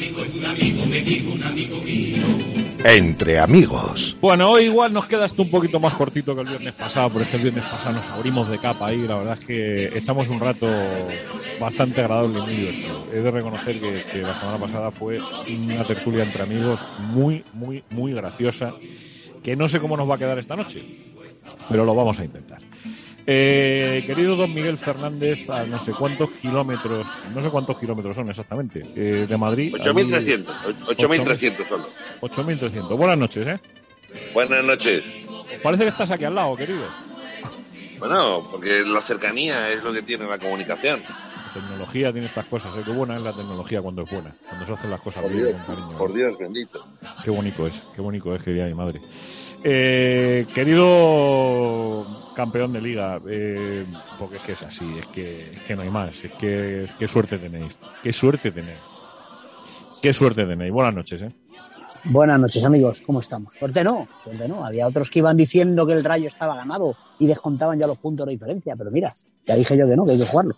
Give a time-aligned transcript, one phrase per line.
[0.00, 2.22] Amigo, un amigo me dijo, un amigo mío.
[2.84, 4.16] Entre amigos.
[4.20, 7.36] Bueno, hoy igual nos queda esto un poquito más cortito que el viernes pasado, porque
[7.36, 9.06] el viernes pasado nos abrimos de capa ahí.
[9.06, 10.66] La verdad es que echamos un rato
[11.60, 13.06] bastante agradable y muy divertido.
[13.12, 17.84] He de reconocer que, que la semana pasada fue una tertulia entre amigos muy, muy,
[17.90, 18.72] muy graciosa,
[19.42, 20.82] que no sé cómo nos va a quedar esta noche,
[21.68, 22.60] pero lo vamos a intentar.
[23.26, 28.28] Eh, querido don Miguel Fernández, a no sé cuántos kilómetros, no sé cuántos kilómetros son
[28.28, 29.74] exactamente, eh, de Madrid.
[29.74, 30.44] 8.300,
[30.86, 31.84] 8.300 solo.
[32.20, 32.96] 8.300.
[32.96, 33.60] Buenas noches, ¿eh?
[34.34, 35.04] Buenas noches.
[35.62, 36.84] Parece que estás aquí al lado, querido.
[37.98, 41.00] Bueno, porque la cercanía es lo que tiene la comunicación.
[41.54, 42.82] La tecnología tiene estas cosas, ¿eh?
[42.84, 45.46] Qué buena es la tecnología cuando es buena, cuando se hacen las cosas Por bien,
[45.48, 45.98] Dios, con cariño.
[45.98, 46.86] por Dios bendito.
[47.24, 49.00] Qué bonito es, qué bonito es, querida mi madre.
[49.62, 52.06] Eh, querido
[52.40, 53.84] campeón de liga, eh,
[54.18, 57.06] porque es que es así, es que, es que no hay más, es que qué
[57.06, 58.78] suerte tenéis, qué suerte tenéis.
[60.02, 60.72] Qué suerte tenéis.
[60.72, 61.30] Buenas noches, ¿eh?
[62.04, 63.02] Buenas noches, amigos.
[63.04, 63.52] ¿Cómo estamos?
[63.52, 64.64] Suerte no, suerte no.
[64.64, 68.24] Había otros que iban diciendo que el Rayo estaba ganado y descontaban ya los puntos
[68.24, 69.10] de diferencia, pero mira,
[69.44, 70.54] ya dije yo que no, que hay que jugarlo.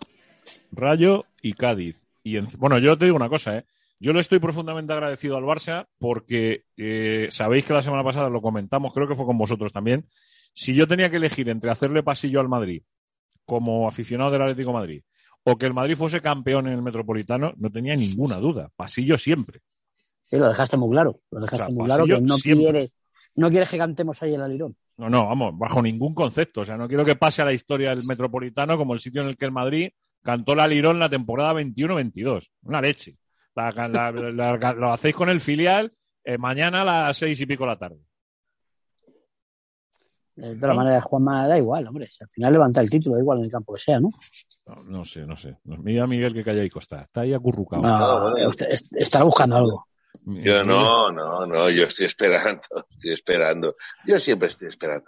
[0.70, 2.04] Rayo y Cádiz.
[2.22, 3.64] Y en- bueno, yo te digo una cosa, ¿eh?
[3.98, 8.40] Yo le estoy profundamente agradecido al Barça porque eh, sabéis que la semana pasada lo
[8.42, 10.06] comentamos, creo que fue con vosotros también.
[10.52, 12.82] Si yo tenía que elegir entre hacerle pasillo al Madrid
[13.44, 15.02] como aficionado del Atlético de Madrid
[15.44, 18.70] o que el Madrid fuese campeón en el Metropolitano, no tenía ninguna duda.
[18.76, 19.60] Pasillo siempre.
[20.24, 21.20] Sí, lo dejaste muy claro.
[21.30, 22.64] Lo dejaste O sea, muy claro que no siempre.
[22.72, 22.92] quieres,
[23.36, 24.76] no quieres que cantemos ahí el alirón.
[24.98, 26.60] No, no, vamos, bajo ningún concepto.
[26.60, 29.28] O sea, no quiero que pase a la historia del Metropolitano como el sitio en
[29.28, 29.90] el que el Madrid
[30.22, 32.48] cantó la Lirón la temporada 21-22.
[32.62, 33.16] Una leche.
[33.56, 35.92] La- la- la- la- lo hacéis con el filial
[36.24, 37.98] eh, mañana a las seis y pico de la tarde.
[40.48, 42.06] De todas maneras, Juanma, da igual, hombre.
[42.06, 44.10] Si al final levanta el título, da igual en el campo que sea, ¿no?
[44.66, 45.56] No, no sé, no sé.
[45.64, 47.02] Mira Miguel que calla y costa.
[47.02, 47.82] Está ahí acurrucado.
[47.82, 49.86] No, est- estará buscando algo.
[50.24, 53.76] Yo no, no, no, yo estoy esperando, estoy esperando.
[54.06, 55.06] Yo siempre estoy esperando.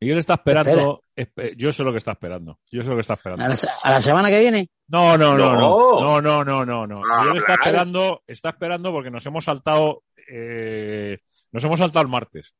[0.00, 1.02] Miguel está esperando.
[1.14, 2.58] espe- yo sé lo que está esperando.
[2.70, 3.44] Yo sé lo que está esperando.
[3.44, 5.60] A la, se- a la semana que viene, No, no, no, no,
[6.00, 6.20] No.
[6.22, 7.02] no, no, no, no, no.
[7.12, 7.62] Ah, Miguel está claro.
[7.62, 11.18] esperando, está esperando porque nos hemos saltado, eh,
[11.52, 12.54] nos hemos saltado el martes.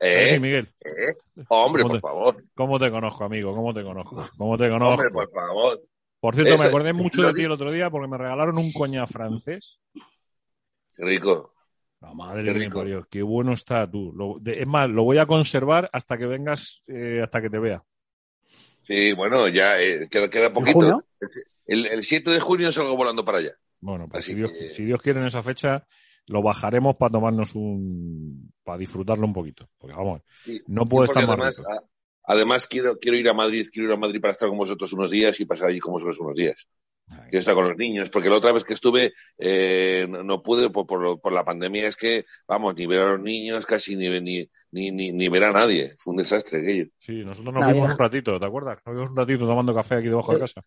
[0.00, 0.34] ¿Eh?
[0.34, 0.68] Sí, Miguel.
[0.84, 1.14] ¿Eh?
[1.48, 2.44] Hombre, ¿Cómo por te- favor.
[2.54, 3.54] ¿Cómo te conozco, amigo?
[3.54, 4.28] ¿Cómo te conozco?
[4.36, 4.94] ¿Cómo te conozco?
[4.94, 5.80] Hombre, por favor.
[6.20, 9.06] Por cierto, me acordé mucho de ti el otro día porque me regalaron un coña
[9.06, 9.78] francés.
[10.96, 11.54] Qué rico.
[12.00, 12.78] La madre me rico.
[12.78, 13.06] parió.
[13.10, 14.12] Qué bueno está tú.
[14.14, 17.58] Lo- de- es más, lo voy a conservar hasta que vengas, eh, hasta que te
[17.58, 17.82] vea.
[18.86, 21.02] Sí, bueno, ya eh, queda, queda poquito.
[21.66, 23.52] El, el 7 de junio salgo volando para allá.
[23.80, 25.86] Bueno, pues Así si Dios, que- si Dios quiere en esa fecha,
[26.30, 28.52] lo bajaremos para tomarnos un.
[28.62, 29.68] para disfrutarlo un poquito.
[29.78, 31.68] Porque vamos, Sí, no puede estar más además, rico.
[31.70, 31.82] a-
[32.32, 35.10] además quiero, quiero ir a Madrid, quiero ir a Madrid para estar con vosotros unos
[35.10, 36.68] días y pasar allí con vosotros unos días.
[37.28, 40.70] Quiero estar con los niños, porque la otra vez que estuve eh, no, no pude
[40.70, 43.96] por, por, lo- por la pandemia, es que, vamos, ni ver a los niños, casi
[43.96, 45.94] ni, ni, ni, ni, ni ver a nadie.
[45.98, 46.86] Fue un desastre aquello.
[46.96, 48.78] Sí, nosotros nos vimos un ratito, ¿te acuerdas?
[48.86, 50.44] Nos vimos un ratito tomando café aquí debajo de Sí.
[50.44, 50.64] casa.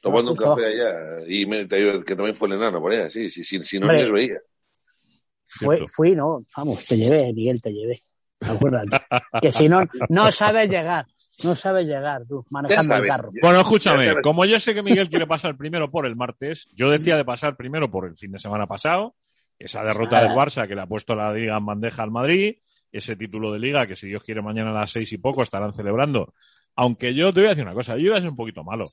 [0.00, 3.08] Tomando un café allá, y me, te digo que también fue el enano por allá,
[3.10, 4.40] sí, sí, sí, si no les veía.
[5.58, 8.02] Fue, fui, no, vamos, te llevé, Miguel, te llevé.
[8.40, 8.98] Acuérdate.
[9.40, 11.06] que si no, no sabes llegar.
[11.42, 13.30] No sabes llegar, tú, manejando el carro.
[13.40, 17.16] Bueno, escúchame, como yo sé que Miguel quiere pasar primero por el martes, yo decía
[17.16, 19.16] de pasar primero por el fin de semana pasado,
[19.58, 22.56] esa derrota del Barça que le ha puesto la liga en bandeja al Madrid,
[22.92, 25.72] ese título de liga que si Dios quiere mañana a las seis y poco estarán
[25.72, 26.34] celebrando.
[26.76, 28.86] Aunque yo te voy a decir una cosa, yo voy a ser un poquito malo.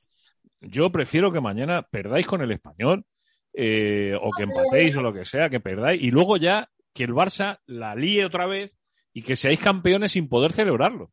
[0.62, 3.05] Yo prefiero que mañana perdáis con el español,
[3.54, 7.13] eh, o que empatéis o lo que sea, que perdáis, y luego ya que el
[7.13, 8.78] Barça la líe otra vez
[9.13, 11.12] y que seáis campeones sin poder celebrarlo.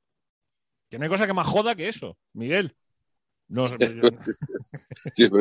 [0.91, 2.77] Que no hay cosa que más joda que eso, Miguel.
[3.49, 4.11] No, Sí, pero,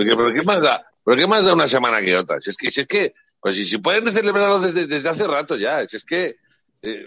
[0.06, 0.86] ¿qué, pero ¿qué más da?
[1.04, 2.40] ¿Pero qué más da una semana que otra?
[2.40, 5.58] Si es que, si es que, pues si, si pueden celebrarlo desde, desde hace rato
[5.58, 6.36] ya, si es que,
[6.82, 7.06] eh,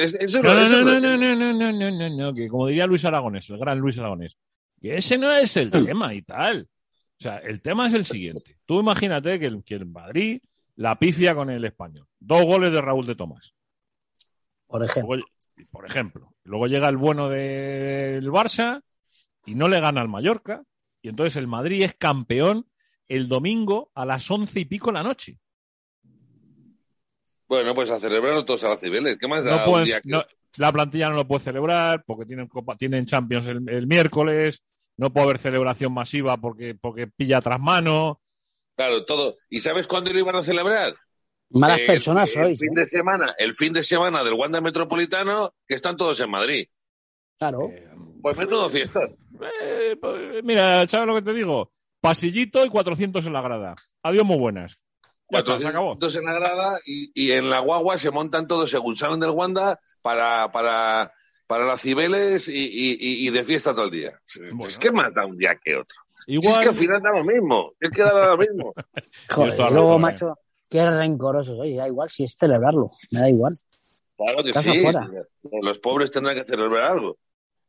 [0.00, 2.66] es- eso no, no, no, no, no, no, no, no, no, no, no, que como
[2.68, 4.36] diría Luis Aragonés, el gran Luis Aragonés,
[4.80, 6.68] que ese no es el tema y tal.
[7.18, 8.58] O sea, el tema es el siguiente.
[8.64, 10.40] Tú imagínate que el, que el Madrid
[10.76, 12.06] la pifia con el español.
[12.20, 13.54] Dos goles de Raúl de Tomás.
[14.66, 15.16] Por ejemplo.
[15.16, 15.28] Luego-
[15.72, 16.34] por ejemplo.
[16.44, 18.80] Luego llega el bueno del Barça
[19.44, 20.62] y no le gana al Mallorca.
[21.02, 22.66] Y entonces el Madrid es campeón
[23.08, 25.38] el domingo a las once y pico de la noche.
[27.48, 29.18] Bueno, pues a celebrarlo todos a las cibeles.
[29.18, 30.24] ¿Qué más da No un pueden- día que- no-
[30.58, 34.62] la plantilla no lo puede celebrar porque tienen, Copa- tienen Champions el, el miércoles.
[34.98, 38.20] No puede haber celebración masiva porque, porque pilla tras mano.
[38.76, 39.36] Claro, todo.
[39.48, 40.94] ¿Y sabes cuándo lo iban a celebrar?
[41.50, 42.58] Malas El- personas el, sois.
[42.60, 42.82] fin ¿eh?
[42.82, 46.66] de semana, el fin de semana del Wanda Metropolitano, que están todos en Madrid.
[47.38, 47.70] Claro.
[48.20, 49.00] Pues menudo fiesta.
[49.62, 51.72] Eh, pues, mira, ¿sabes lo que te digo?
[52.00, 53.76] Pasillito y 400 en la grada.
[54.02, 54.78] Adiós, muy buenas.
[55.30, 55.96] Ya está, se acabó.
[55.98, 59.30] 400 en la grada y, y en la guagua se montan todos según salen del
[59.30, 61.12] Wanda para, para,
[61.48, 64.20] para las cibeles y, y- y- y de fiesta todo el día.
[64.52, 64.68] Bueno.
[64.68, 65.96] Es que más da un día que otro.
[66.26, 67.72] Si Igual, es que al final da lo mismo.
[67.80, 68.72] Es que da lo mismo.
[69.30, 70.34] Joder, luego, razón, macho,
[70.68, 71.58] qué rencorosos.
[71.58, 72.84] Oye, da igual si es celebrarlo.
[73.10, 73.52] Me da igual.
[74.16, 74.80] Claro que Casa sí.
[74.82, 75.08] fuera.
[75.62, 77.16] Los pobres tendrán que celebrar algo.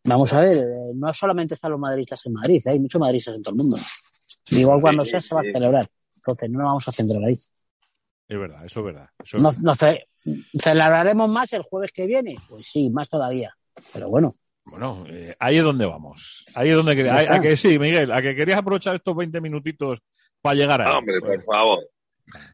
[0.03, 0.61] Vamos a ver, eh,
[0.95, 3.77] no solamente están los madridistas en Madrid, hay muchos madridistas en todo el mundo.
[4.51, 5.87] Igual cuando Sí, sea se va a celebrar.
[6.15, 7.33] Entonces no nos vamos a centrar ahí.
[7.33, 9.09] Es verdad, eso es verdad.
[9.23, 9.61] eso es No, verdad.
[9.63, 10.07] no ce-
[10.61, 12.35] ¿Celebraremos más el jueves que viene?
[12.49, 13.55] Pues sí, más todavía.
[13.93, 14.35] Pero bueno,
[14.65, 16.45] Bueno, eh, ahí es donde vamos.
[16.53, 19.99] Ahí es donde quería- a, que sí, Miguel, a que querías aprovechar estos 20 minutitos
[20.41, 21.89] para llegar a Hombre, por favor.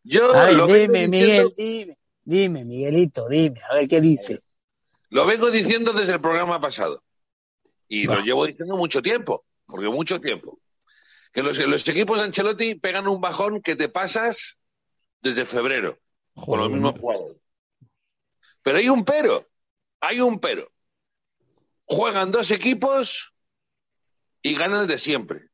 [0.03, 4.39] Yo lo, dime, diciendo, Miguel, dime, dime, Miguelito, dime, a ver qué dice.
[5.09, 7.03] lo vengo diciendo desde el programa pasado.
[7.89, 8.15] Y Va.
[8.15, 9.43] lo llevo diciendo mucho tiempo.
[9.65, 10.59] Porque mucho tiempo.
[11.33, 14.57] Que los, los equipos de Ancelotti pegan un bajón que te pasas
[15.21, 15.97] desde febrero.
[16.33, 17.37] con los mismos jugadores.
[18.61, 19.45] Pero hay un pero.
[19.99, 20.71] Hay un pero.
[21.85, 23.33] Juegan dos equipos
[24.41, 25.49] y ganan el de siempre.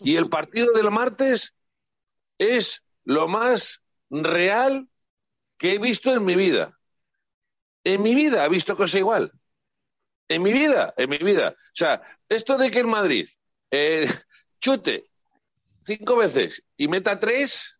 [0.00, 1.54] Y el partido del martes
[2.38, 4.88] es lo más real
[5.58, 6.78] que he visto en mi vida.
[7.84, 9.32] En mi vida he visto cosa igual.
[10.28, 11.54] En mi vida, en mi vida.
[11.58, 13.28] O sea, esto de que en Madrid
[13.70, 14.08] eh,
[14.60, 15.10] chute
[15.84, 17.74] cinco veces y meta tres,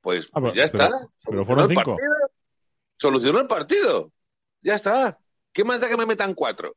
[0.00, 0.88] pues, Ah, pues pero- ya está.
[1.24, 1.96] pero- el partido.
[2.96, 4.12] Solucionó el partido.
[4.62, 5.18] Ya está.
[5.52, 6.76] ¿Qué más da que me metan cuatro?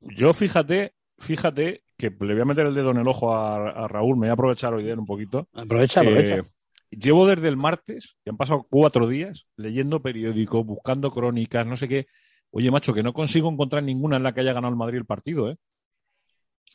[0.00, 3.88] Yo fíjate, fíjate que le voy a meter el dedo en el ojo a, a
[3.88, 5.48] Raúl, me voy a aprovechar hoy de él un poquito.
[5.52, 6.36] Aprovecha, aprovecha.
[6.36, 6.42] Eh,
[6.90, 11.88] llevo desde el martes, y han pasado cuatro días, leyendo periódicos, buscando crónicas, no sé
[11.88, 12.06] qué.
[12.50, 15.04] Oye, macho, que no consigo encontrar ninguna en la que haya ganado el Madrid el
[15.04, 15.56] partido, ¿eh?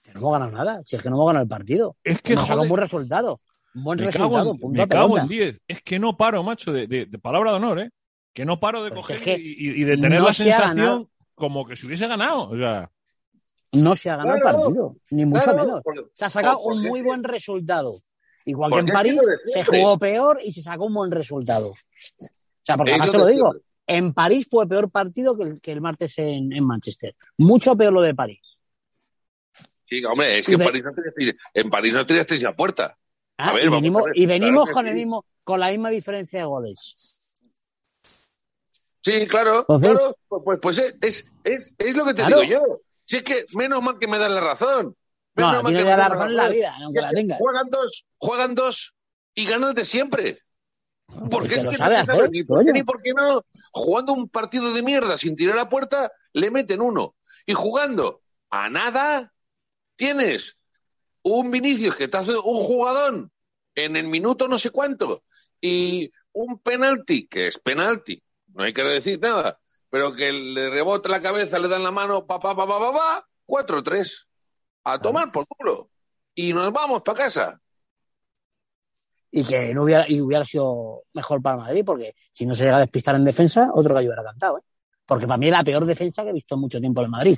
[0.04, 1.96] Que no hemos ganado nada, si es que no hemos ganado el partido.
[2.04, 3.40] Es que, hemos sacado un buen resultado.
[3.76, 5.62] Un buen me resultado, cago, en, me cago en diez.
[5.68, 7.90] Es que no paro, macho, de, de- de palabra de honor, ¿eh?
[8.34, 11.66] Que no paro de Pues coger es que y, de tener no la sensación como
[11.66, 12.50] que se hubiese ganado.
[12.50, 12.92] O sea,
[13.74, 15.82] No se ha ganado Claro, el partido, ni mucho Claro, menos.
[15.84, 17.94] porque- Se ha sacado porque un muy buen resultado.
[18.46, 21.70] Igual que en París se jugó peor y se sacó un buen resultado.
[21.70, 21.76] O
[22.64, 23.56] sea, porque además te lo digo,
[23.88, 27.16] en París fue peor partido que el, que el martes en, en Manchester.
[27.38, 28.40] Mucho peor lo de París.
[29.88, 31.94] Sí, hombre, es que en París no tirasteis, en París
[32.44, 32.98] no puerta.
[33.38, 35.70] Ah, A ver, y venimos, a ver, y venimos claro con, el mismo, con la
[35.70, 36.96] misma diferencia de goles.
[39.02, 40.16] Sí, claro, claro.
[40.28, 42.42] Pues, pues, pues es, es, es, es lo que te Claro.
[42.42, 42.82] digo yo.
[43.06, 44.96] Si es que menos mal que me dan la razón.
[45.36, 47.02] No, Menos a mal no que me da la dan razón en la vida, aunque
[47.02, 47.38] la tengas.
[47.40, 48.94] Juegan dos, juegan dos
[49.34, 50.40] y ganan de siempre.
[51.08, 52.74] Porque Porque es lo que sabe no se sabe hacer, ni por qué coño.
[52.74, 53.42] ni por qué no.
[53.72, 57.16] Jugando un partido de mierda sin tirar a puerta, le meten uno.
[57.46, 59.34] Y jugando a nada,
[59.96, 60.58] tienes
[61.24, 63.32] un Vinicius que te hace un jugadón
[63.76, 65.24] en el minuto no sé cuánto
[65.64, 68.22] y un penalti, que es penalti,
[68.54, 69.60] no hay que decir nada,
[69.94, 72.92] pero que le rebota la cabeza, le dan la mano, pa, pa, pa, pa, pa,
[72.94, 74.26] pa, 4-3.
[74.86, 75.92] A tomar por culo.
[76.34, 77.62] Y nos vamos para casa.
[79.30, 82.78] Y que no hubiera, y hubiera sido mejor para Madrid, porque si no se llega
[82.78, 84.58] a despistar en defensa, otro gallo hubiera cantado.
[84.58, 84.62] ¿eh?
[85.06, 87.38] Porque para mí es la peor defensa que he visto en mucho tiempo en Madrid.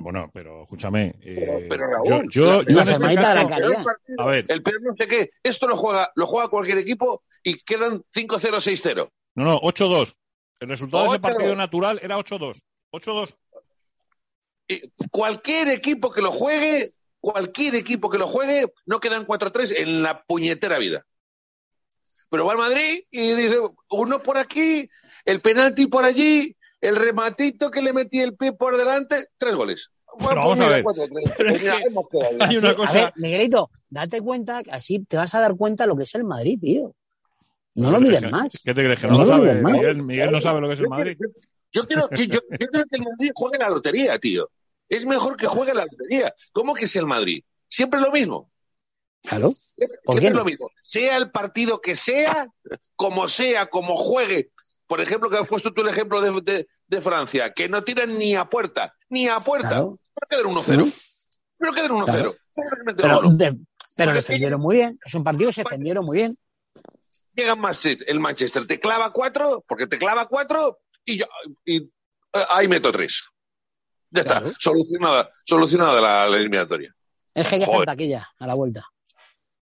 [0.00, 1.14] bueno, pero escúchame.
[1.20, 3.74] eh, Pero- pero, yo, Raúl, yo, la- yo en la este caso- partido,
[4.18, 5.30] a ver, el peor no sé qué.
[5.42, 9.10] Esto lo juega, lo juega cualquier equipo y quedan 5-0, 6-0.
[9.34, 10.14] no, no, 8-2.
[10.60, 11.20] El resultado de ese 8-2.
[11.20, 12.60] partido natural era 8-2.
[12.92, 13.34] 8-2.
[14.68, 14.80] Y
[15.10, 20.22] Cualquier equipo que lo juegue, cualquier equipo que lo juegue, no quedan 4-3 en la
[20.24, 21.04] puñetera vida.
[22.30, 23.58] Pero va al Madrid y dice,
[23.90, 24.88] uno por aquí,
[25.24, 29.90] el penalti por allí, el rematito que le metí el pie por delante, tres goles.
[30.18, 30.84] Bueno, vamos a ver.
[30.84, 31.34] 4-3.
[31.36, 32.42] Pero es mira, que- hemos quedado bien.
[32.42, 35.86] Hay una cosa- A ver, Miguelito, date cuenta que así te vas a dar cuenta
[35.86, 36.92] lo que es el Madrid, tío.
[37.76, 38.52] No lo mires más.
[38.64, 39.00] ¿Qué te crees?
[39.00, 39.54] Que No no, lo lo sabe.
[39.62, 41.16] Miguel, Miguel no sabe lo que es el Madrid.
[41.72, 44.48] Yo quiero, que- yo, yo quiero que el Madrid juegue la lotería, tío.
[44.88, 46.32] Es mejor que juegue la lotería.
[46.52, 47.42] ¿Cómo que es el Madrid?
[47.68, 48.50] Siempre lo mismo.
[49.22, 49.48] Claro.
[49.48, 50.36] ¿Por Siempre qué no?
[50.38, 50.70] lo mismo.
[50.82, 52.46] Sea el partido que sea,
[52.94, 54.50] como sea, como juegue.
[54.86, 58.16] Por ejemplo, que has puesto tú el ejemplo de, de- de Francia, que no tiran
[58.18, 59.68] ni a puerta, ni a puerta.
[59.70, 59.98] Claro.
[60.30, 60.84] Pero quedan 1-0.
[60.86, 60.92] Mm.
[61.58, 62.04] Pero quedan 1-0.
[62.04, 62.34] Claro.
[62.50, 63.58] Simplemente Pero, de-
[63.96, 64.98] pero defendieron muy bien.
[65.04, 66.36] Es un partido que se defendieron muy bien.
[67.34, 71.26] Llega Manchester, el Manchester, te clava cuatro, porque te clava cuatro, y, yo,
[71.64, 71.90] y eh,
[72.50, 73.24] ahí meto tres.
[74.10, 74.54] Ya está, Claro.
[74.58, 76.94] solucionada, solucionada la, la eliminatoria.
[77.34, 78.86] Es que hay que hacer taquilla a la vuelta.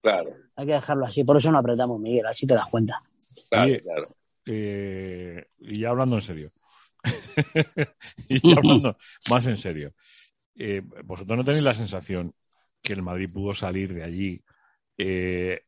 [0.02, 1.24] Claro, Hay que dejarlo así.
[1.24, 2.26] Por eso no apretamos, Miguel.
[2.26, 3.00] Así te das cuenta.
[3.48, 4.08] claro, Oye, claro.
[4.46, 6.52] Eh, y ya hablando en serio.
[8.28, 8.96] y ya hablando
[9.30, 9.94] más en serio.
[10.56, 12.34] Eh, ¿Vosotros no tenéis la sensación
[12.82, 14.42] que el Madrid pudo salir de allí
[14.98, 15.62] eh,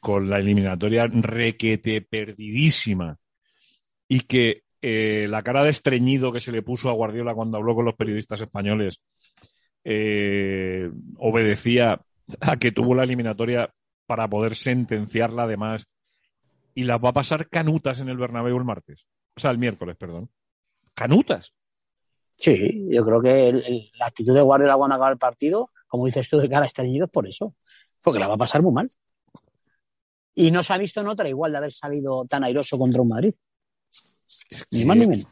[0.00, 3.18] con la eliminatoria requete perdidísima
[4.06, 7.74] y que eh, la cara de estreñido que se le puso a Guardiola cuando habló
[7.74, 9.02] con los periodistas españoles
[9.84, 12.00] eh, obedecía
[12.40, 13.72] a que tuvo la eliminatoria
[14.06, 15.86] para poder sentenciarla además
[16.74, 19.06] y las va a pasar canutas en el Bernabéu el martes.
[19.36, 20.30] O sea, el miércoles, perdón.
[20.94, 21.52] Canutas.
[22.36, 26.38] Sí, yo creo que la actitud de Guardiola cuando acaba el partido, como dices tú,
[26.38, 27.54] de cara estreñido, es por eso.
[28.00, 28.88] Porque la va a pasar muy mal.
[30.34, 33.08] Y no se ha visto en otra igual de haber salido tan airoso contra un
[33.08, 33.34] Madrid.
[34.70, 35.26] Ni más ni menos.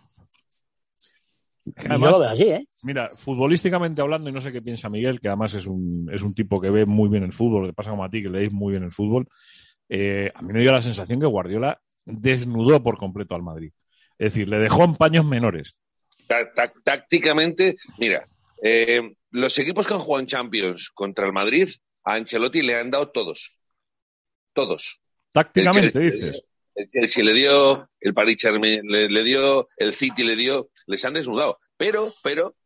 [1.76, 2.66] Además- yo lo veo así, ¿eh?
[2.84, 6.34] Mira, futbolísticamente hablando, y no sé qué piensa Miguel, que además es un, es un
[6.34, 8.72] tipo que ve muy bien el fútbol, le pasa como a ti, que leéis muy
[8.72, 9.26] bien el fútbol.
[9.92, 13.72] eh, a mí me dio la sensación que Guardiola desnudó por completo al Madrid.
[14.18, 15.74] Es decir, le dejó en paños menores.
[16.28, 18.24] Tá- tá- tácticamente, mira,
[18.62, 21.68] eh, los equipos que han jugado en Champions contra el Madrid,
[22.04, 23.58] a Ancelotti le han dado todos.
[24.66, 25.00] Todos.
[25.32, 26.42] Tácticamente, El dices.
[26.74, 31.14] El Chelsea le dio, el Paris le, le dio, el City le dio, les han
[31.14, 31.58] desnudado.
[31.76, 32.56] Pero, pero,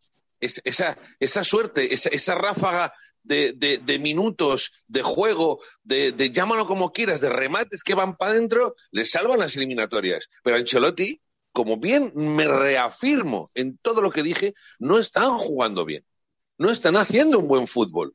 [0.40, 6.30] es- esa, esa suerte, esa, esa ráfaga de, de- de minutos, de juego, de, de
[6.30, 10.28] llámalo como quieras, de remates que van para adentro, le salvan las eliminatorias.
[10.42, 11.20] Pero Ancelotti,
[11.52, 16.04] como bien me reafirmo en todo lo que dije, no están jugando bien.
[16.58, 18.14] No están haciendo un buen fútbol.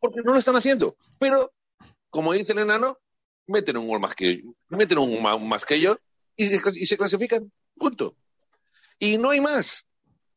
[0.00, 0.96] Porque no lo están haciendo.
[1.18, 1.52] Pero,
[2.12, 2.98] como dice el enano,
[3.46, 5.96] meten un gol más que yo, meten un más que yo
[6.36, 7.50] y se, clasifican.
[7.74, 8.14] Punto.
[8.98, 9.86] Y no hay más.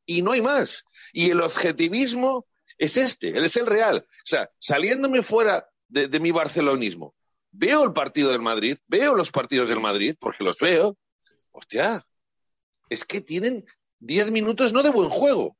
[0.05, 0.85] Y no hay más.
[1.11, 2.45] Y el objetivismo
[2.77, 4.07] es este, él es el real.
[4.07, 7.13] O sea, saliéndome fuera de, de mi barcelonismo,
[7.51, 10.97] veo el partido del Madrid, veo los partidos del Madrid, porque los veo.
[11.51, 12.05] Hostia,
[12.89, 13.65] es que tienen
[13.99, 15.57] 10 minutos no de buen juego,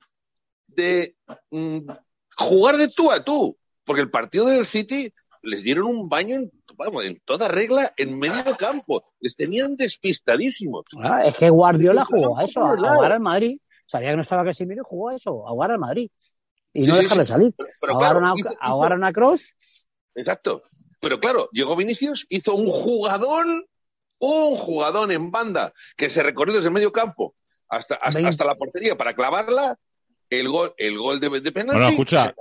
[0.67, 1.17] de
[1.51, 1.89] mm,
[2.38, 3.57] jugar de tú a tú.
[3.84, 5.13] Porque el partido del City
[5.45, 9.13] les dieron un baño en, vamos, en toda regla en medio campo.
[9.19, 10.85] Les tenían despistadísimos.
[11.01, 13.59] Ah, es que Guardiola jugó a eso, a, jugar al Madrid.
[13.85, 16.09] Sabía que no estaba Casemiro y jugó a eso, a jugar al Madrid.
[16.73, 17.31] Y no Sí, dejarle sí.
[17.31, 17.53] salir.
[17.55, 19.53] Pero, pero Ahogaron claro, a, hizo- a Kroos.
[20.15, 20.63] Exacto.
[20.99, 23.65] Pero claro, llegó Vinicius, hizo un jugadón,
[24.19, 27.35] un jugadón en banda que se recorrió desde el medio campo
[27.69, 29.77] hasta, hasta, hasta la portería para clavarla.
[30.29, 31.74] El gol, el gol de, de penalti.
[31.74, 32.36] Bueno, escucha,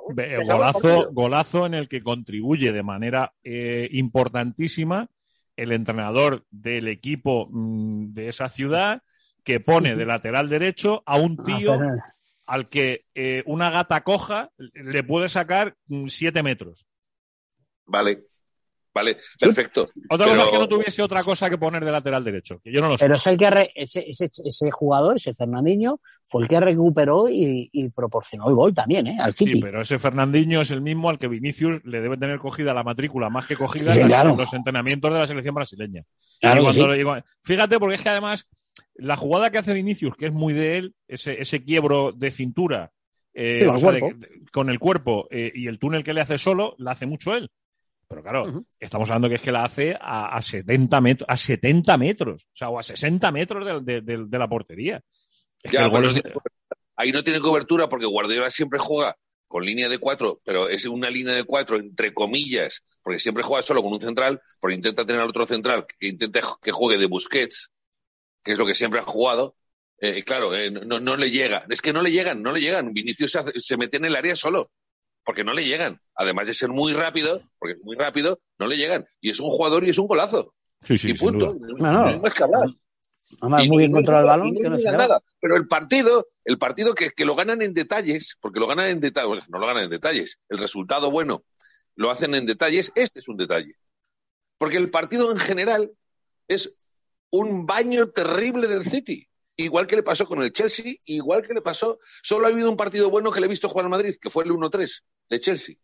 [0.47, 5.09] golazo, golazo en el que contribuye de manera eh, importantísima
[5.57, 9.03] el entrenador del equipo mm, de esa ciudad
[9.45, 11.79] que pone de lateral derecho a un Ah, tío
[12.47, 16.87] al que eh, una gata coja le puede sacar mm, siete metros.
[17.87, 18.25] Vale,
[18.95, 19.89] vale, perfecto.
[20.09, 22.73] Otra Pero- cosa es que no tuviese otra cosa que poner de lateral derecho, que
[22.73, 23.05] yo no lo sé.
[23.05, 27.29] Pero es el que re- ese, ese, ese jugador, ese Fernandinho, fue el que recuperó
[27.29, 29.17] y, y proporcionó el gol también, ¿eh?
[29.21, 29.61] Al Sí, City.
[29.61, 33.29] pero ese Fernandinho es el mismo al que Vinicius le debe tener cogida la matrícula,
[33.29, 34.35] más que cogida Sí, en claro.
[34.37, 36.03] los entrenamientos de la selección brasileña.
[36.41, 36.97] Claro cuando sí.
[36.97, 38.47] digo- fíjate, porque es que además
[38.95, 42.93] la jugada que hace Vinicius, que es muy de él, ese, ese quiebro de cintura
[43.35, 44.15] eh, o el sea, de-
[44.53, 47.51] con el cuerpo eh, y el túnel que le hace solo, la hace mucho él.
[48.09, 51.97] Pero claro, estamos hablando que es que la hace a, a 70 metros, a 70
[51.99, 55.03] metros, o sea, o a 60 metros de, de- de- de la portería.
[55.63, 56.21] Es Ya, que pero es-
[56.97, 59.17] ahí no tiene cobertura porque Guardiola siempre juega
[59.49, 63.63] con línea de cuatro, pero es una línea de cuatro entre comillas, porque siempre juega
[63.63, 67.07] solo con un central, porque intenta tener al otro central que intente que juegue de
[67.07, 67.71] Busquets,
[68.43, 69.57] que es lo que siempre ha jugado.
[70.01, 71.65] Eh, claro, eh, no, no le llega.
[71.71, 72.93] Es que no le llegan, no le llegan.
[72.93, 74.71] Vinicius se, hace- se mete en el área solo,
[75.25, 76.01] porque no le llegan.
[76.15, 79.07] Además de ser muy rápido, porque es muy rápido, no le llegan.
[79.21, 80.55] Y es un jugador y es un golazo.
[80.83, 81.57] sí, sí, y punto.
[81.79, 82.11] No, no.
[82.11, 82.69] No más que hablar.
[83.41, 85.21] Además, Y muy bien no controla el balón, que no se nada.
[85.41, 89.01] Pero el partido, el partido que, que lo ganan en detalles, porque lo ganan en
[89.01, 90.39] detalles, no lo ganan en detalles.
[90.49, 91.43] El resultado bueno
[91.97, 92.93] lo hacen en detalles.
[92.95, 93.77] Este es un detalle.
[94.59, 95.91] Porque el partido en general
[96.49, 96.99] es
[97.31, 99.29] un baño terrible del City.
[99.57, 101.99] Igual que le pasó con el Chelsea, igual que le pasó.
[102.23, 104.45] Solo ha habido un partido bueno que le he visto jugar al Madrid, que fue
[104.45, 105.77] el 1-3 de Chelsea.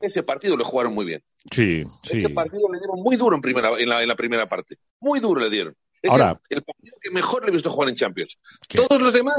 [0.00, 1.22] Ese partido lo jugaron muy bien.
[1.50, 2.18] Sí, sí.
[2.20, 4.78] Ese partido le dieron muy duro en, primera, en, la, en la primera parte.
[5.00, 5.76] Muy duro le dieron.
[6.00, 8.38] Es Ahora- el, el partido que mejor le he visto jugar en Champions.
[8.68, 8.78] ¿Qué?
[8.78, 9.38] Todos los demás,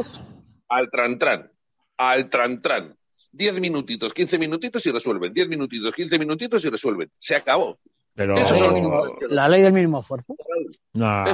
[0.70, 1.52] al trantran.
[1.98, 2.96] Al trantran.
[3.32, 5.34] Diez minutitos, quince minutitos y resuelven.
[5.34, 7.12] Diez minutitos, quince minutitos y resuelven.
[7.18, 7.80] Se acabó.
[8.16, 10.36] Pero Eso La ley, del no- mínimo, la ley del mínimo esfuerzo.
[10.94, 11.26] no,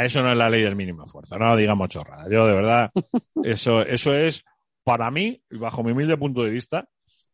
[0.00, 1.38] eso no es la ley del mínimo esfuerzo.
[1.38, 2.26] No digamos chorrada.
[2.30, 2.90] Yo de verdad,
[3.44, 4.44] eso, eso es
[4.82, 6.88] para mí, bajo mi humilde punto de vista,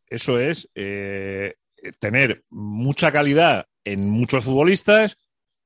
[0.09, 1.55] eso es eh,
[1.99, 5.17] tener mucha calidad en muchos futbolistas,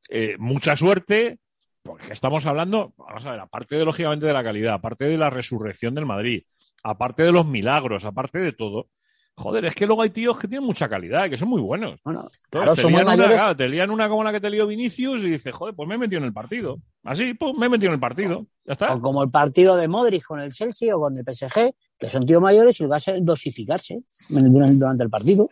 [0.09, 1.39] eh, mucha suerte,
[1.83, 5.31] porque estamos hablando, vamos a ver, aparte de lógicamente de la calidad, aparte de la
[5.31, 6.45] resurrección del Madrid,
[6.83, 8.89] aparte de los milagros, aparte de todo.
[9.37, 11.99] Joder, es que luego hay tíos que tienen mucha calidad, que son muy buenos.
[12.05, 13.37] Bueno, Claro, claro, te, lían una, mayores.
[13.39, 15.95] claro, te lían una como la que te lió Vinicius y dices, joder, pues me
[15.95, 16.79] he metido en el partido.
[17.05, 18.47] Así, pues me he metido en el partido.
[18.67, 18.95] Ya está.
[18.95, 22.27] O como el partido de Modric con el Chelsea o con el PSG, que son
[22.27, 25.45] tíos mayores y lo que hace es dosificarse durante, el partido.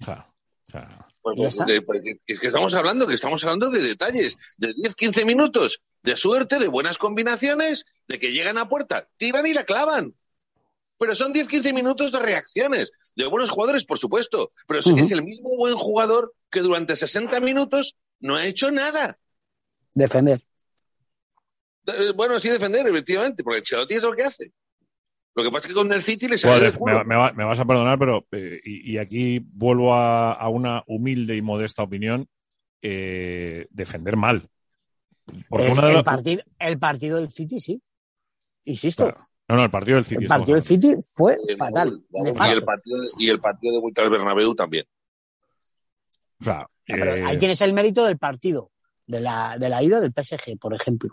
[0.00, 1.64] O sea, o sea, Ya está.
[1.66, 5.82] de- porque es que estamos hablando, que estamos hablando de detalles, de 10, 15 minutos,
[6.02, 10.14] de suerte, de buenas combinaciones, de que llegan a puerta, tiran y la clavan.
[10.98, 14.52] Pero son 10, 15 minutos de reacciones, de buenos jugadores, por supuesto.
[14.68, 14.98] Pero es, Ujú.
[15.00, 19.18] es el mismo buen jugador que durante 60 minutos no ha hecho nada.
[19.94, 20.40] Defender.
[21.86, 24.52] Eh, Bueno, sí defender, efectivamente, porque Ancelotti es lo que hace.
[25.34, 27.04] Lo que pasa es que con el City le sale me, culo.
[27.04, 30.82] me va- me vas a perdonar, pero eh, y, y aquí vuelvo a, a una
[30.86, 32.26] humilde y modesta opinión,
[32.80, 34.48] eh, defender mal.
[35.48, 37.82] Porque El, una de el partido, el partido del City, sí.
[38.64, 39.28] Insisto, Claro.
[39.48, 40.22] No, no, el partido del City.
[40.24, 40.62] el partido del.
[40.64, 42.02] City fue fatal.
[42.12, 44.84] Y, el partido, de- y el partido de vuelta al Bernabéu también.
[46.40, 48.70] O sea, eh, ahí tienes el mérito del partido,
[49.06, 51.10] de la, de la ida del PSG, por ejemplo.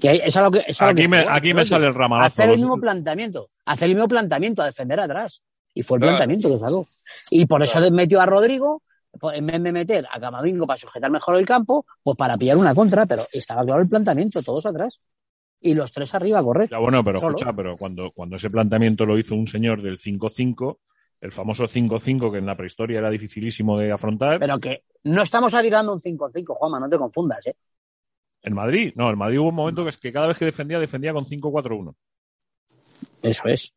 [0.00, 2.26] Que es lo que, es aquí que me, jugó aquí me sale el ramalazo.
[2.42, 5.42] Hacer el mismo planteamiento, hacer el mismo planteamiento, a defender atrás.
[5.74, 6.16] Y fue el Claro.
[6.18, 6.86] planteamiento que sacó.
[7.30, 7.94] Y por eso Claro.
[7.94, 8.82] metió a Rodrigo,
[9.18, 12.56] pues, en vez de meter a Camavingo para sujetar mejor el campo, pues para pillar
[12.56, 14.98] una contra, pero estaba claro el planteamiento, todos atrás.
[15.60, 16.68] Y los tres arriba a correr.
[16.70, 17.36] Ya bueno, pero Solo.
[17.36, 20.78] escucha, pero cuando, cuando ese planteamiento lo hizo un señor del 5-5,
[21.20, 25.52] el famoso 5-5 que en la prehistoria era dificilísimo de afrontar, Pero que no estamos
[25.60, 27.56] tirando un 5-5, Juanma, no te confundas, ¿eh?
[28.42, 30.78] en Madrid, no, en Madrid hubo un momento que es que cada vez que defendía,
[30.78, 31.94] defendía con 5-4-1.
[33.22, 33.74] Eso es.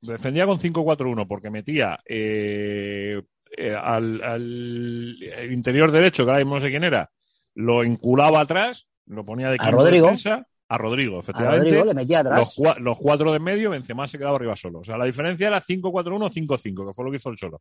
[0.00, 3.20] Defendía con 5-4-1 porque metía eh,
[3.56, 7.10] eh, al, al interior derecho, que ahora mismo no sé quién era,
[7.54, 10.06] lo inculaba atrás, lo ponía de A Rodrigo.
[10.06, 11.64] defensa, a Rodrigo, A efectivamente.
[11.64, 12.78] Rodrigo le metía los, atrás.
[12.78, 14.78] los cuatro de medio, Benzema se quedaba arriba solo.
[14.78, 17.60] O sea, la diferencia era 5-4-1 5-5, que fue lo que hizo el Cholo.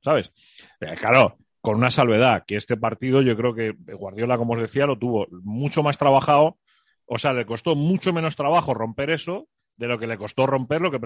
[0.00, 0.32] ¿Sabes?
[0.80, 4.86] Eh, claro, con una salvedad, que este partido yo creo que Guardiola, como os decía,
[4.86, 6.56] lo tuvo mucho más trabajado.
[7.04, 10.80] O sea, le costó mucho menos trabajo romper eso de lo que le costó romper
[10.80, 10.98] lo, que,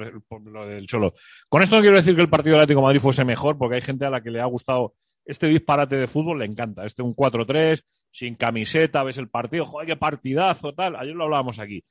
[0.44, 1.14] lo del Cholo.
[1.48, 3.74] Con esto no quiero decir que el partido del Atlético de Madrid fuese mejor, porque
[3.74, 6.84] hay gente a la que le ha gustado este disparate de fútbol, le encanta.
[6.84, 10.96] Este un 4-3, sin camiseta, ves el partido, joder, qué partidazo, tal.
[10.96, 11.84] Ayer lo hablábamos aquí.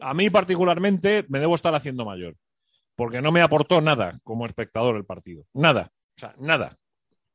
[0.00, 2.36] A mí particularmente me debo estar haciendo mayor,
[2.94, 5.44] porque no me aportó nada como espectador el partido.
[5.54, 5.90] Nada.
[6.16, 6.76] O sea, nada.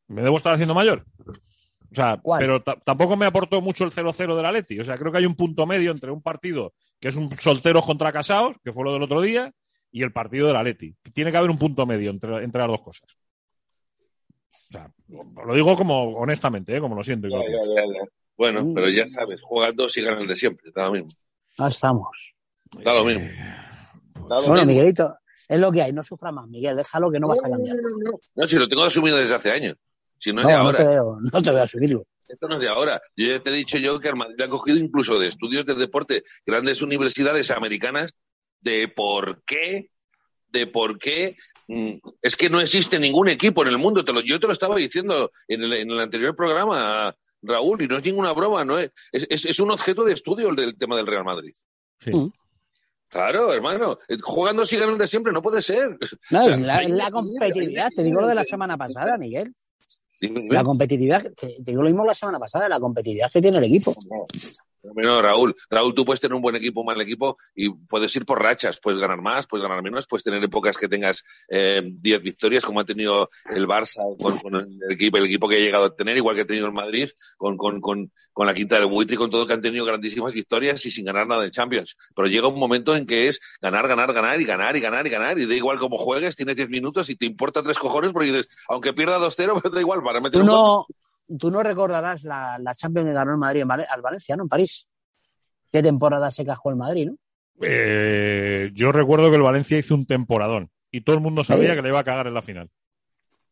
[0.07, 1.05] Me debo estar haciendo mayor.
[1.19, 2.39] O sea, ¿Cuál?
[2.39, 4.79] pero ta- tampoco me aportó mucho el 0-0 del Atleti.
[4.79, 7.83] O sea, creo que hay un punto medio entre un partido que es un solteros
[7.85, 9.51] contra casados, que fue lo del otro día,
[9.91, 10.95] y el partido del Atleti.
[11.13, 13.09] Tiene que haber un punto medio entre, entre las dos cosas.
[14.53, 14.91] O sea,
[15.45, 16.79] lo digo como honestamente, ¿eh?
[16.81, 17.27] como lo siento.
[17.27, 18.09] Ya, ya, ya.
[18.37, 18.73] Bueno, Mm.
[18.73, 21.07] pero ya sabes, juegan dos y ganan el de siempre, da lo mismo.
[21.57, 22.09] Ah, estamos.
[22.83, 23.21] Da lo mismo.
[24.13, 24.65] Pues, Da lo Bueno, mismo.
[24.65, 25.15] Miguelito,
[25.47, 25.91] es lo que hay.
[25.93, 26.77] No sufra más, Miguel.
[26.77, 27.75] Déjalo que no vas a cambiar.
[28.35, 29.75] No, si lo tengo asumido desde hace años.
[30.17, 30.77] Si no es No, de no ahora.
[30.77, 32.03] te veo, no te veo a subirlo.
[32.29, 33.01] Esto no es de ahora.
[33.15, 35.77] Yo ya te he dicho yo que al Madrid han cogido incluso de estudios del
[35.79, 38.13] deporte, grandes universidades americanas,
[38.61, 39.89] de por qué,
[40.47, 41.35] de por qué.
[42.21, 44.03] Es que no existe ningún equipo en el mundo.
[44.03, 47.87] Te lo, yo te lo estaba diciendo en el, en el anterior programa, Raúl, y
[47.87, 50.95] no es ninguna broma, no es, es, es- un objeto de estudio el del tema
[50.97, 51.53] del Real Madrid.
[51.99, 52.11] Sí.
[52.11, 52.31] Mm.
[53.09, 53.99] Claro, hermano.
[54.07, 55.97] Eh, Jugando si ganan de siempre, no puede ser.
[56.29, 57.89] No, O sea, es la, competitividad.
[57.93, 59.53] Te digo lo de la semana pasada, Miguel.
[60.21, 63.95] La competitividad, te digo lo mismo la semana pasada, la competitividad que tiene el equipo.
[64.83, 68.25] No, Raúl, Raúl, tú puedes tener un buen equipo, un mal equipo y puedes ir
[68.25, 72.21] por rachas, puedes ganar más, puedes ganar menos, puedes tener épocas que tengas eh, 10
[72.23, 75.85] victorias como ha tenido el Barça con, con el equipo, el equipo que ha llegado
[75.85, 78.87] a tener, igual que ha tenido el Madrid con, con, con, con la quinta del
[78.87, 81.95] buitre y con todo que han tenido grandísimas victorias y sin ganar nada de Champions.
[82.15, 85.09] Pero llega un momento en que es ganar, ganar, ganar y ganar y ganar y
[85.09, 88.31] ganar y da igual cómo juegues, tienes 10 minutos y te importa tres cojones porque
[88.31, 90.85] dices, aunque pierda 2-0, pues da igual, para meter un gol.
[91.37, 94.43] Tú no recordarás la, la Champions que ganó el Madrid en al Valencia, ¿no?
[94.43, 94.87] En París.
[95.71, 97.15] ¿Qué temporada se cajó el Madrid, no?
[97.61, 100.69] Eh, yo recuerdo que el Valencia hizo un temporadón.
[100.91, 102.69] y todo el mundo sabía que le iba a cagar en la final.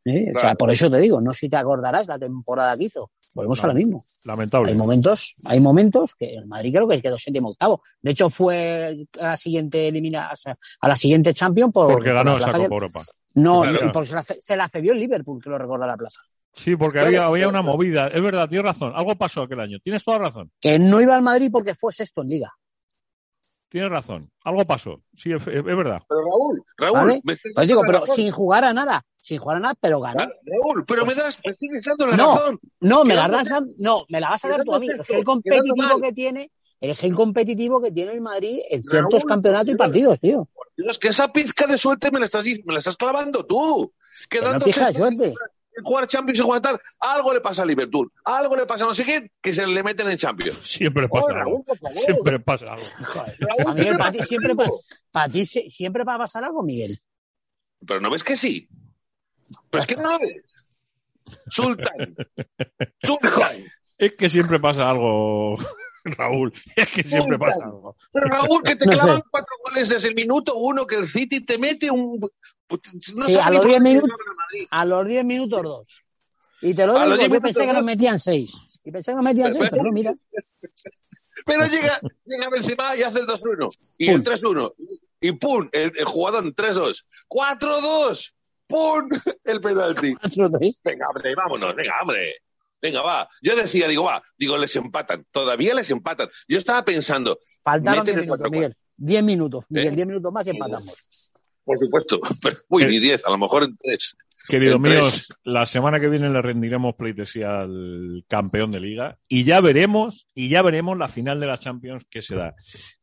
[0.05, 0.27] ¿eh?
[0.35, 3.09] O sea, por eso te digo, no sé si te acordarás la temporada que hizo.
[3.35, 4.01] Volvemos a lo mismo.
[4.25, 4.71] Lamentable.
[4.71, 7.79] Hay momentos, hay momentos que el Madrid creo que quedó séptimo octavo.
[8.01, 12.11] De hecho, fue a la siguiente elimina, o sea, a la siguiente Champion por, Porque
[12.11, 13.03] ganó por la Europa.
[13.35, 13.85] No, Claro.
[13.85, 16.19] y porque se la, se la cedió el Liverpool, que lo recuerda la plaza.
[16.63, 18.07] Sí, porque había, había una movida.
[18.07, 18.91] Es verdad, tienes razón.
[18.95, 19.77] Algo pasó aquel año.
[19.83, 20.51] Tienes toda razón.
[20.59, 22.53] Que no iba al Madrid porque fue sexto en Liga.
[23.69, 24.31] Tienes razón.
[24.43, 25.01] Algo pasó.
[25.15, 26.01] Sí, es, es verdad.
[26.09, 27.21] Pero Raúl, Raúl, ¿Vale?
[27.23, 28.15] me Pues digo, pero razón.
[28.15, 29.03] sin jugar a nada.
[29.15, 30.27] Sin jugar a nada, pero ganó.
[30.43, 32.35] Raúl, pero me das, me sigues dando la No.
[32.35, 32.57] razón.
[32.79, 33.45] No, me la, das
[33.77, 34.87] no, me la vas a dar tú a mí.
[34.89, 39.29] El gen competitivo que tiene, el gen competitivo que tiene el Madrid en ciertos Raúl,
[39.29, 40.49] campeonatos y partidos, tío.
[40.75, 43.93] Dios, que esa pizca de suerte me la estás, me la estás clavando tú.
[44.29, 45.33] Que no Quedando pija de suerte.
[45.83, 48.93] Jugar Champions y jugar tal, algo le pasa a Liverpool, algo le pasa a no
[48.95, 50.57] sé quién, que se le meten en Champions.
[50.63, 51.63] Siempre pasa algo.
[51.95, 52.85] Siempre pasa algo.
[53.73, 54.65] Miguel, ¿qué para ti siempre, pa-
[55.11, 56.99] para ti siempre va a pasar algo, Miguel.
[57.85, 58.67] Pero no ves que sí.
[59.69, 60.43] Pero es que no lo ves.
[61.49, 62.15] Sultan.
[63.03, 63.63] Sultan.
[63.97, 65.55] Es que siempre pasa algo,
[66.17, 66.51] Raúl.
[66.75, 67.95] Es que siempre pasa algo.
[68.11, 69.23] Pero Raúl, que te No clavan sé.
[69.31, 72.19] cuatro goles desde el minuto uno, que el City te mete un.
[72.19, 74.09] No Sí, a los por 10 dónde minutos.
[74.71, 76.01] A los 10 minutos, dos.
[76.61, 78.53] Y te lo A digo, 10 yo minutos, pensé que nos metían 6.
[78.85, 80.13] Y pensé que nos metían 6, pero mira.
[81.45, 83.69] Pero llega, llega Benzema y hace el 2-1.
[83.97, 84.73] Y el 3-1.
[85.21, 87.05] Y pum, el, el jugador 3-2.
[87.29, 88.33] 4-2.
[88.67, 89.09] ¡Pum!
[89.45, 90.15] El penalti.
[90.83, 92.35] Venga, hombre, vámonos, venga, hombre.
[92.81, 93.29] Venga, va.
[93.41, 95.25] Yo decía, digo, va, digo, les empatan.
[95.31, 96.29] Todavía les empatan.
[96.47, 98.75] Yo estaba pensando, Faltaron Meten 10 el minutos, cuatro, Miguel.
[98.97, 99.95] 10 minutos, Miguel, ¿Eh?
[99.95, 101.31] 10 minutos más y empatamos.
[101.63, 104.15] por supuesto, pero, uy, ni 10, a lo mejor en 3.
[104.47, 109.61] Queridos míos, la semana que viene le rendiremos pleitesía al campeón de liga y ya
[109.61, 112.55] veremos, y ya veremos la final de la Champions que se da.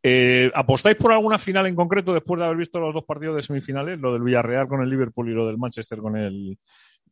[0.03, 3.43] Eh, ¿Apostáis por alguna final en concreto después de haber visto los dos partidos de
[3.43, 4.01] semifinales?
[4.01, 6.59] Lo del Villarreal con el Liverpool y lo del Manchester con el,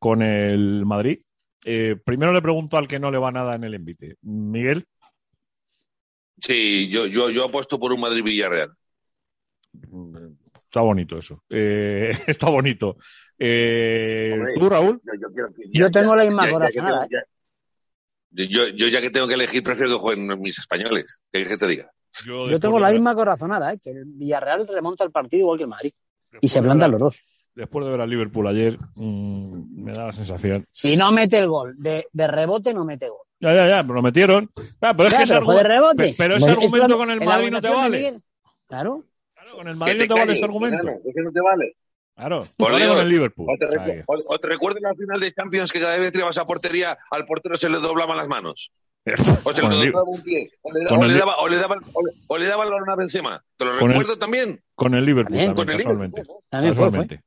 [0.00, 1.20] con el Madrid.
[1.64, 4.16] Eh, primero le pregunto al que no le va nada en el envite.
[4.22, 4.86] Miguel,
[6.40, 8.72] Sí, yo, yo, yo apuesto por un Madrid-Villarreal.
[10.64, 11.42] está bonito eso.
[11.48, 12.96] Eh, está bonito.
[13.38, 14.54] Eh, Hombre.
[14.58, 15.00] ¿Tú, Raúl?
[15.04, 17.24] Yo, yo quiero que- Yo tengo la misma corazonada, ya-
[18.30, 21.20] Yo, yo ya que tengo que elegir, prefiero que jueguen mis españoles.
[21.32, 21.90] ¿Qué quieres que te diga?
[22.26, 23.78] Yo tengo la misma corazonada, ¿eh?
[23.82, 25.92] que el Villarreal remonta el partido igual que el Madrid.
[26.40, 27.24] Y se plantan los dos.
[27.54, 30.64] Después de ver al Liverpool ayer, mm, me da la sensación.
[30.70, 33.18] Si no mete el gol, de, de rebote no mete gol.
[33.40, 34.50] Ya, ya, ya, pero lo metieron.
[34.80, 35.96] Ah, pero es que ese pero fue de rebote.
[35.96, 37.96] pe- pero ese es argumento la- con el Madrid no te vale.
[37.98, 38.22] Miguel.
[38.66, 39.04] Claro.
[39.34, 40.82] Claro, con el Madrid te no te vale ese argumento.
[40.82, 41.76] enano, que no te vale.
[42.16, 42.96] Claro, te Por vale Dios.
[42.96, 43.46] con el Liverpool.
[43.50, 46.12] O te, recu- o- o te recuerdas la final de Champions que cada vez que
[46.12, 48.72] tirabas a portería al portero se le doblaban las manos.
[49.44, 50.50] O se le doblaba un pie.
[50.62, 52.70] O le, con o le daba, o le daba, o le, o le daba el
[52.70, 53.44] balón a Benzema.
[53.58, 54.60] ¿Te lo el- recuerdo también?
[54.74, 56.22] con el Liverpool También, también, con el casualmente.
[56.48, 57.20] También fue, fue.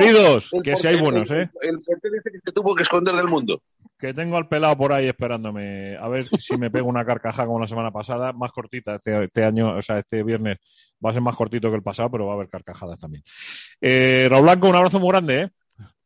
[0.00, 1.50] Queridos, El que si hay portero- buenos, ¿eh?
[1.62, 3.60] El, el portero dice que se tuvo que esconder del mundo.
[3.98, 5.96] Que tengo al pelado por ahí esperándome.
[5.96, 8.32] A ver si me pego una carcajada como la semana pasada.
[8.32, 10.58] Más cortita este, este año, o sea, este viernes
[11.04, 13.22] va a ser más cortito que el pasado, pero va a haber carcajadas también.
[13.80, 15.50] Eh, Raúl Blanco, un abrazo muy grande, ¿eh?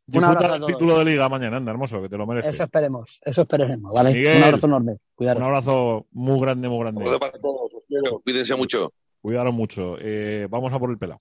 [0.06, 0.72] Disfruta abrazo a del todos.
[0.72, 2.54] título de liga mañana, anda, hermoso, que te lo mereces.
[2.54, 4.14] Eso esperemos, eso esperemos, ¿vale?
[4.14, 4.36] Miguel.
[4.38, 4.92] Un abrazo enorme.
[4.92, 5.44] Un Cuidado.
[5.44, 7.04] abrazo muy grande, muy grande.
[7.04, 8.20] Joder, para todos, os quiero.
[8.20, 8.92] Cuídense mucho.
[9.20, 9.96] Cuidaron mucho.
[10.00, 11.20] Eh, vamos a por el pelado.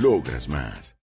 [0.00, 0.96] Logras más.